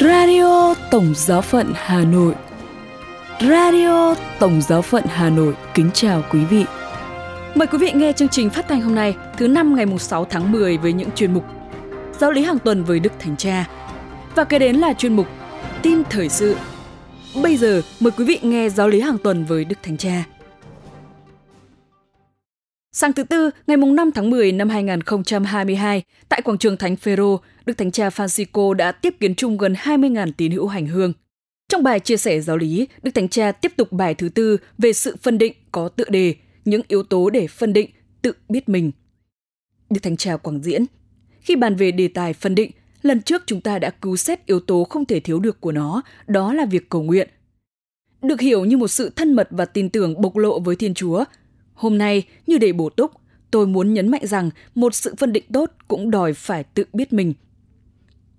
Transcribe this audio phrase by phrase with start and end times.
[0.00, 2.34] Radio Tổng Giáo phận Hà Nội
[3.40, 6.64] Radio Tổng Giáo phận Hà Nội kính chào quý vị.
[7.54, 10.52] Mời quý vị nghe chương trình phát thanh hôm nay, thứ năm ngày 6 tháng
[10.52, 11.44] 10 với những chuyên mục
[12.18, 13.68] Giáo lý hàng tuần với Đức Thánh Cha
[14.34, 15.26] và kế đến là chuyên mục
[15.82, 16.56] Tin thời sự.
[17.42, 20.24] Bây giờ, mời quý vị nghe giáo lý hàng tuần với Đức Thánh Cha.
[22.92, 27.78] Sáng thứ Tư, ngày 5 tháng 10 năm 2022, tại quảng trường Thánh Phêrô, Đức
[27.78, 31.12] Thánh Cha Francisco đã tiếp kiến chung gần 20.000 tín hữu hành hương.
[31.68, 34.92] Trong bài chia sẻ giáo lý, Đức Thánh Cha tiếp tục bài thứ tư về
[34.92, 37.90] sự phân định có tựa đề, những yếu tố để phân định,
[38.22, 38.92] tự biết mình.
[39.90, 40.84] Đức Thánh Cha Quảng Diễn
[41.40, 42.70] Khi bàn về đề tài phân định,
[43.02, 46.02] lần trước chúng ta đã cứu xét yếu tố không thể thiếu được của nó,
[46.26, 47.28] đó là việc cầu nguyện.
[48.22, 51.24] Được hiểu như một sự thân mật và tin tưởng bộc lộ với Thiên Chúa–
[51.80, 53.10] Hôm nay, như để bổ túc,
[53.50, 57.12] tôi muốn nhấn mạnh rằng một sự phân định tốt cũng đòi phải tự biết
[57.12, 57.34] mình.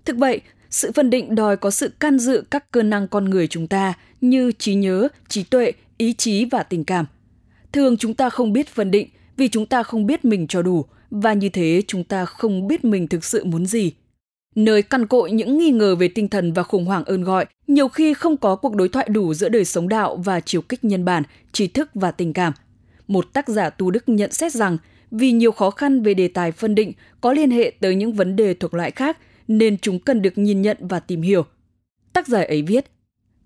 [0.06, 3.48] Thực vậy, sự phân định đòi có sự can dự các cơ năng con người
[3.48, 7.06] chúng ta như trí nhớ, trí tuệ, ý chí và tình cảm.
[7.72, 10.86] Thường chúng ta không biết phân định vì chúng ta không biết mình cho đủ
[11.12, 13.92] và như thế chúng ta không biết mình thực sự muốn gì.
[14.56, 17.88] Nơi căn cội những nghi ngờ về tinh thần và khủng hoảng ơn gọi, nhiều
[17.88, 21.06] khi không có cuộc đối thoại đủ giữa đời sống đạo và chiều kích nhân
[21.06, 22.54] bản, trí thức và tình cảm–
[23.12, 24.78] một tác giả tu đức nhận xét rằng
[25.12, 28.36] vì nhiều khó khăn về đề tài phân định có liên hệ tới những vấn
[28.36, 29.18] đề thuộc loại khác
[29.48, 31.46] nên chúng cần được nhìn nhận và tìm hiểu.
[32.14, 32.86] Tác giả ấy viết,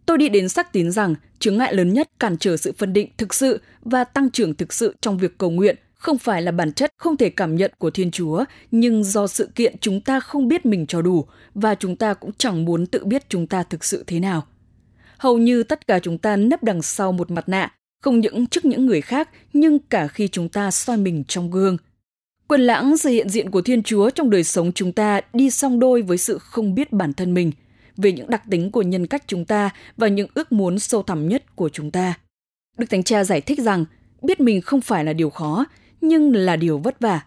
[0.06, 3.10] Tôi đi đến xác tín rằng chứng ngại lớn nhất cản trở sự phân định
[3.18, 6.74] thực sự và tăng trưởng thực sự trong việc cầu nguyện không phải là bản
[6.74, 10.48] chất không thể cảm nhận của Thiên Chúa, nhưng do sự kiện chúng ta không
[10.48, 13.84] biết mình cho đủ và chúng ta cũng chẳng muốn tự biết chúng ta thực
[13.84, 14.48] sự thế nào.
[15.18, 18.66] Hầu như tất cả chúng ta nấp đằng sau một mặt nạ không những trước
[18.66, 21.78] những người khác nhưng cả khi chúng ta soi mình trong gương.
[22.48, 25.80] Quần lãng sự hiện diện của Thiên Chúa trong đời sống chúng ta đi song
[25.80, 27.52] đôi với sự không biết bản thân mình,
[27.98, 31.28] về những đặc tính của nhân cách chúng ta và những ước muốn sâu thẳm
[31.28, 32.14] nhất của chúng ta.
[32.78, 33.86] Đức Thánh Cha giải thích rằng
[34.22, 35.66] biết mình không phải là điều khó,
[36.02, 37.22] nhưng là điều vất vả,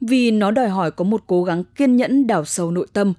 [0.00, 3.12] vì nó đòi hỏi có một cố gắng kiên nhẫn đào sâu nội tâm.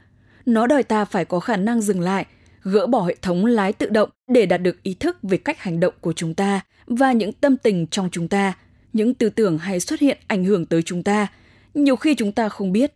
[0.46, 2.26] Nó đòi ta phải có khả năng dừng lại,
[2.66, 5.80] gỡ bỏ hệ thống lái tự động để đạt được ý thức về cách hành
[5.80, 8.54] động của chúng ta và những tâm tình trong chúng ta,
[8.94, 11.28] những tư tưởng hay xuất hiện ảnh hưởng tới chúng ta,
[11.74, 12.94] nhiều khi chúng ta không biết.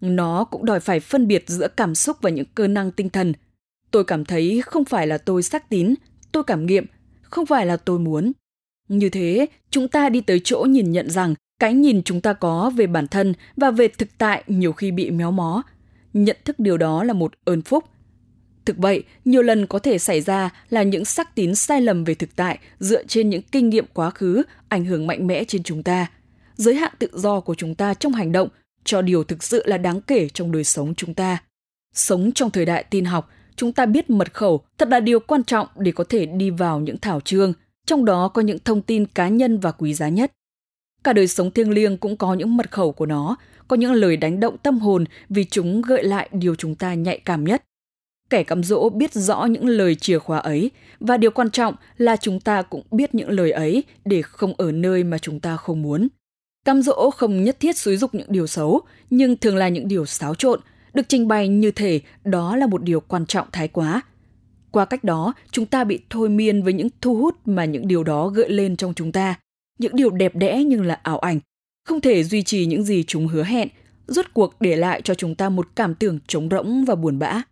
[0.00, 3.32] Nó cũng đòi phải phân biệt giữa cảm xúc và những cơ năng tinh thần.
[3.90, 5.94] Tôi cảm thấy không phải là tôi xác tín,
[6.32, 6.86] tôi cảm nghiệm,
[7.22, 8.32] không phải là tôi muốn.
[8.88, 12.70] Như thế, chúng ta đi tới chỗ nhìn nhận rằng cái nhìn chúng ta có
[12.76, 15.62] về bản thân và về thực tại nhiều khi bị méo mó.
[16.12, 17.84] Nhận thức điều đó là một ơn phúc–
[18.68, 22.14] Thực vậy, nhiều lần có thể xảy ra là những xác tín sai lầm về
[22.14, 25.82] thực tại dựa trên những kinh nghiệm quá khứ ảnh hưởng mạnh mẽ trên chúng
[25.82, 26.06] ta.
[26.56, 28.48] Giới hạn tự do của chúng ta trong hành động
[28.84, 31.38] cho điều thực sự là đáng kể trong đời sống chúng ta.
[31.94, 35.44] Sống trong thời đại tin học, chúng ta biết mật khẩu thật là điều quan
[35.44, 37.52] trọng để có thể đi vào những thảo chương,
[37.86, 40.32] trong đó có những thông tin cá nhân và quý giá nhất.
[41.04, 43.36] Cả đời sống thiêng liêng cũng có những mật khẩu của nó,
[43.68, 47.18] có những lời đánh động tâm hồn vì chúng gợi lại điều chúng ta nhạy
[47.18, 47.62] cảm nhất.
[48.30, 52.16] Kẻ cắm dỗ biết rõ những lời chìa khóa ấy và điều quan trọng là
[52.16, 55.82] chúng ta cũng biết những lời ấy để không ở nơi mà chúng ta không
[55.82, 56.08] muốn.
[56.64, 58.80] Cám dỗ không nhất thiết xúi dục những điều xấu,
[59.10, 60.60] nhưng thường là những điều xáo trộn,
[60.94, 64.02] được trình bày như thể đó là một điều quan trọng thái quá.
[64.70, 68.04] Qua cách đó, chúng ta bị thôi miên với những thu hút mà những điều
[68.04, 69.34] đó gợi lên trong chúng ta.
[69.78, 71.40] Những điều đẹp đẽ nhưng là ảo ảnh,
[71.84, 73.68] không thể duy trì những gì chúng hứa hẹn,
[74.06, 77.42] rốt cuộc để lại cho chúng ta một cảm tưởng trống rỗng và buồn bã.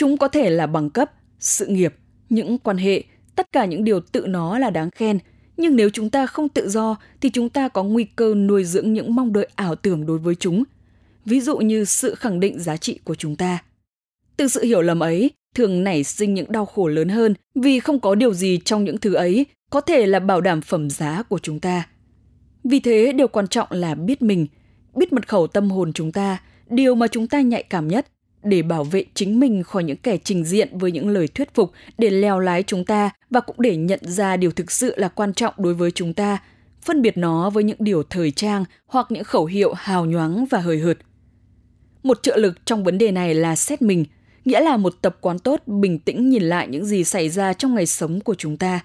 [0.00, 1.94] Chúng có thể là bằng cấp, sự nghiệp,
[2.28, 3.04] những quan hệ,
[3.36, 5.18] tất cả những điều tự nó là đáng khen,
[5.56, 8.92] nhưng nếu chúng ta không tự do thì chúng ta có nguy cơ nuôi dưỡng
[8.92, 10.64] những mong đợi ảo tưởng đối với chúng,
[11.24, 13.58] ví dụ như sự khẳng định giá trị của chúng ta.
[14.36, 18.00] Từ sự hiểu lầm ấy, thường nảy sinh những đau khổ lớn hơn vì không
[18.00, 21.38] có điều gì trong những thứ ấy có thể là bảo đảm phẩm giá của
[21.38, 21.88] chúng ta.
[22.64, 24.46] Vì thế, điều quan trọng là biết mình,
[24.94, 28.06] biết mật khẩu tâm hồn chúng ta, điều mà chúng ta nhạy cảm nhất
[28.42, 31.72] để bảo vệ chính mình khỏi những kẻ trình diện với những lời thuyết phục
[31.98, 35.34] để leo lái chúng ta và cũng để nhận ra điều thực sự là quan
[35.34, 36.38] trọng đối với chúng ta,
[36.82, 40.58] phân biệt nó với những điều thời trang hoặc những khẩu hiệu hào nhoáng và
[40.58, 40.98] hời hợt.
[42.02, 44.04] Một trợ lực trong vấn đề này là xét mình,
[44.44, 47.74] nghĩa là một tập quán tốt bình tĩnh nhìn lại những gì xảy ra trong
[47.74, 48.80] ngày sống của chúng ta.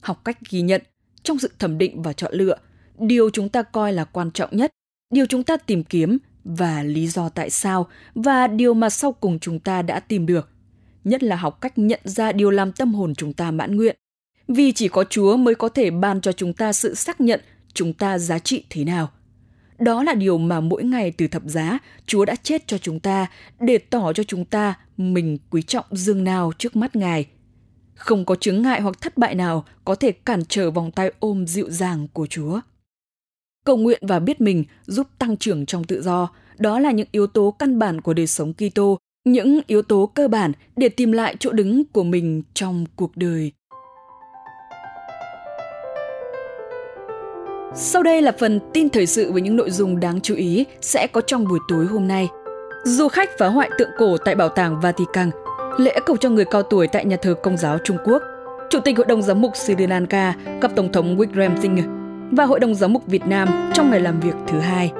[0.00, 0.82] Học cách ghi nhận,
[1.22, 2.56] trong sự thẩm định và chọn lựa,
[2.98, 4.70] điều chúng ta coi là quan trọng nhất,
[5.10, 9.38] điều chúng ta tìm kiếm và lý do tại sao và điều mà sau cùng
[9.38, 10.48] chúng ta đã tìm được
[11.04, 13.96] nhất là học cách nhận ra điều làm tâm hồn chúng ta mãn nguyện
[14.48, 17.40] vì chỉ có chúa mới có thể ban cho chúng ta sự xác nhận
[17.74, 19.10] chúng ta giá trị thế nào
[19.78, 23.26] đó là điều mà mỗi ngày từ thập giá, Chúa đã chết cho chúng ta
[23.60, 27.26] để tỏ cho chúng ta mình quý trọng dương nào trước mắt Ngài.
[27.94, 31.46] Không có chứng ngại hoặc thất bại nào có thể cản trở vòng tay ôm
[31.46, 32.60] dịu dàng của Chúa.
[33.64, 36.28] Cầu nguyện và biết mình giúp tăng trưởng trong tự do,
[36.58, 40.28] đó là những yếu tố căn bản của đời sống Kitô, những yếu tố cơ
[40.28, 43.52] bản để tìm lại chỗ đứng của mình trong cuộc đời.
[47.74, 51.06] Sau đây là phần tin thời sự với những nội dung đáng chú ý sẽ
[51.06, 52.28] có trong buổi tối hôm nay.
[52.84, 55.30] Du khách phá hoại tượng cổ tại Bảo tàng Vatican,
[55.78, 58.22] lễ cầu cho người cao tuổi tại nhà thờ Công giáo Trung Quốc,
[58.70, 61.93] Chủ tịch Hội đồng Giám mục Sri Lanka gặp Tổng thống Wickrem Singh
[62.36, 64.92] và Hội đồng Giám mục Việt Nam trong ngày làm việc thứ hai.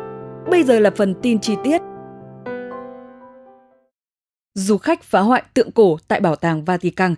[0.50, 1.82] Bây giờ là phần tin chi tiết.
[4.54, 7.14] Du khách phá hoại tượng cổ tại Bảo tàng Vatican.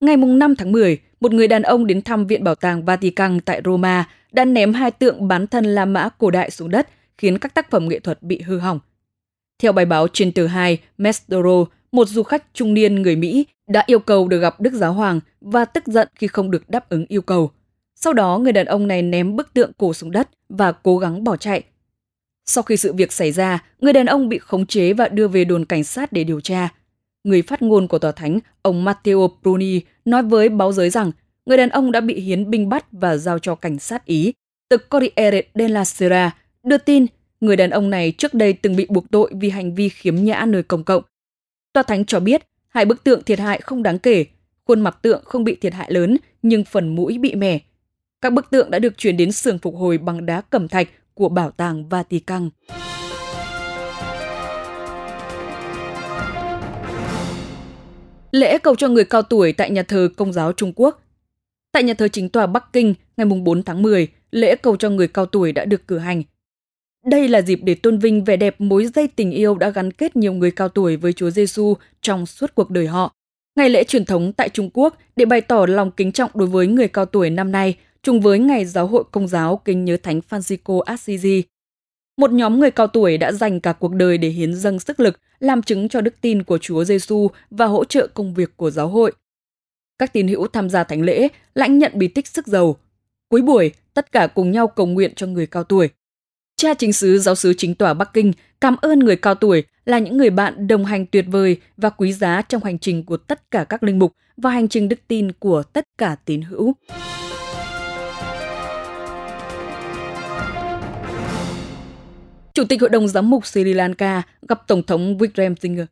[0.00, 3.62] Ngày 5 tháng 10, một người đàn ông đến thăm Viện Bảo tàng Vatican tại
[3.64, 6.88] Roma đã ném hai tượng bán thân La Mã cổ đại xuống đất,
[7.18, 8.80] khiến các tác phẩm nghệ thuật bị hư hỏng.
[9.62, 13.84] Theo bài báo trên tờ 2, Mestoro, một du khách trung niên người Mỹ đã
[13.86, 17.04] yêu cầu được gặp Đức Giáo Hoàng và tức giận khi không được đáp ứng
[17.08, 17.50] yêu cầu.
[18.04, 21.24] Sau đó, người đàn ông này ném bức tượng cổ xuống đất và cố gắng
[21.24, 21.62] bỏ chạy.
[22.46, 25.44] Sau khi sự việc xảy ra, người đàn ông bị khống chế và đưa về
[25.44, 26.68] đồn cảnh sát để điều tra.
[27.24, 31.12] Người phát ngôn của tòa thánh, ông Matteo Bruni, nói với báo giới rằng
[31.46, 34.32] người đàn ông đã bị hiến binh bắt và giao cho cảnh sát Ý.
[34.68, 37.06] từ Corriere della Sera đưa tin
[37.40, 40.44] người đàn ông này trước đây từng bị buộc tội vì hành vi khiếm nhã
[40.48, 41.02] nơi công cộng.
[41.72, 44.24] Tòa thánh cho biết hai bức tượng thiệt hại không đáng kể,
[44.64, 47.58] khuôn mặt tượng không bị thiệt hại lớn nhưng phần mũi bị mẻ.
[48.22, 51.28] Các bức tượng đã được chuyển đến xưởng phục hồi bằng đá cẩm thạch của
[51.28, 52.50] Bảo tàng Vatican.
[58.32, 61.02] Lễ cầu cho người cao tuổi tại nhà thờ Công giáo Trung Quốc
[61.72, 65.08] Tại nhà thờ chính tòa Bắc Kinh, ngày 4 tháng 10, lễ cầu cho người
[65.08, 66.22] cao tuổi đã được cử hành.
[67.06, 70.16] Đây là dịp để tôn vinh vẻ đẹp mối dây tình yêu đã gắn kết
[70.16, 73.12] nhiều người cao tuổi với Chúa Giêsu trong suốt cuộc đời họ.
[73.56, 76.66] Ngày lễ truyền thống tại Trung Quốc để bày tỏ lòng kính trọng đối với
[76.66, 80.20] người cao tuổi năm nay, trùng với ngày giáo hội công giáo kính nhớ Thánh
[80.30, 81.42] Francisco Assisi.
[82.16, 85.20] Một nhóm người cao tuổi đã dành cả cuộc đời để hiến dâng sức lực,
[85.38, 88.88] làm chứng cho đức tin của Chúa Giêsu và hỗ trợ công việc của giáo
[88.88, 89.12] hội.
[89.98, 92.76] Các tín hữu tham gia thánh lễ lãnh nhận bí tích sức giàu.
[93.28, 95.88] Cuối buổi, tất cả cùng nhau cầu nguyện cho người cao tuổi.
[96.56, 99.98] Cha chính sứ giáo sứ chính tòa Bắc Kinh cảm ơn người cao tuổi là
[99.98, 103.50] những người bạn đồng hành tuyệt vời và quý giá trong hành trình của tất
[103.50, 106.74] cả các linh mục và hành trình đức tin của tất cả tín hữu.
[112.62, 115.86] Chủ tịch Hội đồng Giám mục Sri Lanka gặp Tổng thống Wickremesinghe.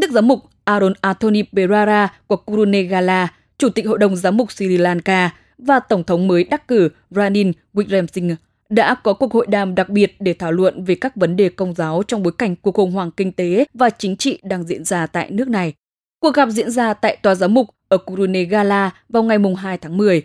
[0.00, 3.28] Đức Giám mục Aaron Anthony Perara của Kurunegala,
[3.58, 7.50] Chủ tịch Hội đồng Giám mục Sri Lanka và Tổng thống mới đắc cử Ranil
[7.74, 8.34] Wickremesinghe
[8.68, 11.74] đã có cuộc hội đàm đặc biệt để thảo luận về các vấn đề công
[11.74, 15.06] giáo trong bối cảnh cuộc khủng hoảng kinh tế và chính trị đang diễn ra
[15.06, 15.72] tại nước này.
[16.20, 20.22] Cuộc gặp diễn ra tại Tòa Giám mục ở Kurunegala vào ngày 2 tháng 10.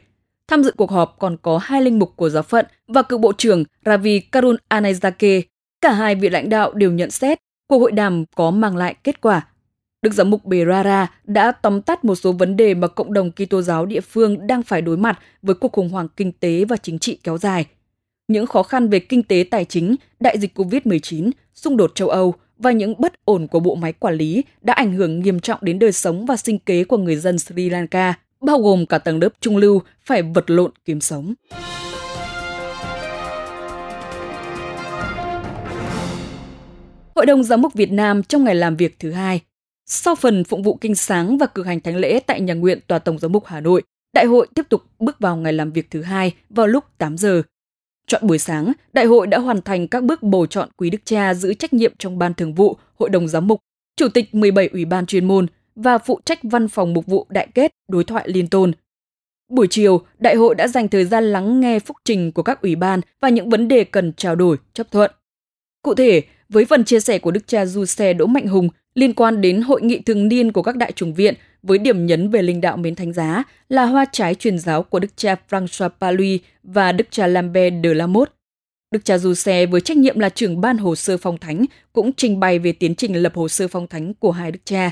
[0.48, 3.34] Tham dự cuộc họp còn có hai linh mục của giáo phận và cựu bộ
[3.38, 5.42] trưởng Ravi Karun Anayzake.
[5.82, 9.22] Cả hai vị lãnh đạo đều nhận xét cuộc hội đàm có mang lại kết
[9.22, 9.48] quả.
[10.02, 13.62] Đức giám mục Berara đã tóm tắt một số vấn đề mà cộng đồng Kitô
[13.62, 17.00] giáo địa phương đang phải đối mặt với cuộc khủng hoảng kinh tế và chính
[17.00, 17.66] trị kéo dài.
[18.28, 22.34] Những khó khăn về kinh tế tài chính, đại dịch COVID-19, xung đột châu Âu
[22.58, 25.80] và những bất ổn của bộ máy quản lý đã ảnh hưởng nghiêm trọng đến
[25.80, 29.30] đời sống và sinh kế của người dân Sri Lanka, bao gồm cả tầng lớp
[29.42, 31.34] trung lưu phải vật lộn kiếm sống.
[37.18, 39.42] Hội đồng Giám mục Việt Nam trong ngày làm việc thứ hai.
[39.86, 43.00] Sau phần phụng vụ kinh sáng và cử hành thánh lễ tại nhà nguyện Tòa
[43.00, 43.84] Tổng Giám mục Hà Nội,
[44.14, 47.42] đại hội tiếp tục bước vào ngày làm việc thứ hai vào lúc 8 giờ.
[48.08, 51.34] Chọn buổi sáng, đại hội đã hoàn thành các bước bầu chọn quý đức cha
[51.34, 53.60] giữ trách nhiệm trong ban thường vụ, hội đồng giám mục,
[53.96, 57.48] chủ tịch 17 ủy ban chuyên môn và phụ trách văn phòng mục vụ đại
[57.54, 58.72] kết đối thoại liên tôn.
[59.50, 62.76] Buổi chiều, đại hội đã dành thời gian lắng nghe phúc trình của các ủy
[62.76, 65.12] ban và những vấn đề cần trao đổi, chấp thuận.
[65.82, 69.14] Cụ thể, với phần chia sẻ của Đức cha Du Xe Đỗ Mạnh Hùng liên
[69.14, 72.42] quan đến hội nghị thường niên của các đại chủng viện với điểm nhấn về
[72.42, 76.40] linh đạo mến thánh giá là hoa trái truyền giáo của Đức cha François Paluy
[76.64, 78.32] và Đức cha Lambert de la Motte.
[78.92, 82.14] Đức cha Du Xe với trách nhiệm là trưởng ban hồ sơ phong thánh cũng
[82.14, 84.92] trình bày về tiến trình lập hồ sơ phong thánh của hai đức cha.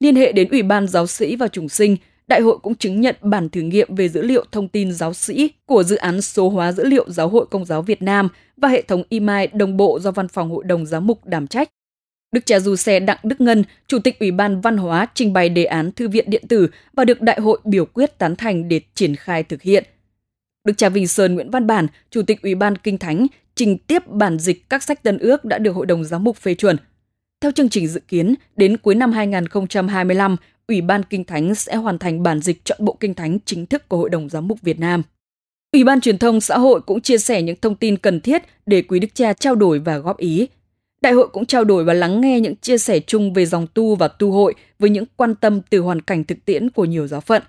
[0.00, 1.96] Liên hệ đến Ủy ban giáo sĩ và chủng sinh,
[2.32, 5.50] Đại hội cũng chứng nhận bản thử nghiệm về dữ liệu thông tin giáo sĩ
[5.66, 8.82] của dự án số hóa dữ liệu Giáo hội Công giáo Việt Nam và hệ
[8.82, 11.70] thống email đồng bộ do Văn phòng Hội đồng Giám mục đảm trách.
[12.32, 15.48] Đức cha Du Xe Đặng Đức Ngân, Chủ tịch Ủy ban Văn hóa trình bày
[15.48, 18.80] đề án thư viện điện tử và được đại hội biểu quyết tán thành để
[18.94, 19.84] triển khai thực hiện.
[20.64, 24.06] Đức cha Vinh Sơn Nguyễn Văn Bản, Chủ tịch Ủy ban Kinh Thánh, trình tiếp
[24.06, 26.76] bản dịch các sách tân ước đã được Hội đồng Giám mục phê chuẩn.
[27.40, 30.36] Theo chương trình dự kiến, đến cuối năm 2025,
[30.68, 33.88] Ủy ban Kinh Thánh sẽ hoàn thành bản dịch chọn bộ Kinh Thánh chính thức
[33.88, 35.02] của Hội đồng Giám mục Việt Nam.
[35.72, 38.82] Ủy ban Truyền thông Xã hội cũng chia sẻ những thông tin cần thiết để
[38.82, 40.48] Quý Đức Cha trao đổi và góp ý.
[41.02, 43.96] Đại hội cũng trao đổi và lắng nghe những chia sẻ chung về dòng tu
[43.96, 47.20] và tu hội với những quan tâm từ hoàn cảnh thực tiễn của nhiều giáo
[47.20, 47.42] phận.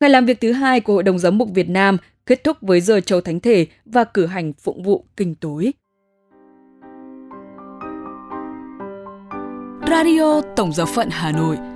[0.00, 1.96] Ngày làm việc thứ hai của Hội đồng Giám mục Việt Nam
[2.26, 5.72] kết thúc với giờ châu thánh thể và cử hành phụng vụ kinh tối.
[9.88, 11.56] Radio Tổng giáo phận Hà Nội.